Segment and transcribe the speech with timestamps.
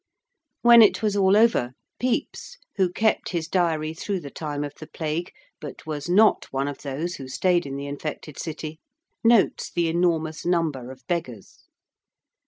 [0.63, 4.87] When it was all over Pepys, who kept his Diary through the time of the
[4.87, 8.79] Plague but was not one of those who stayed in the infected City,
[9.23, 11.67] notes the enormous number of beggars.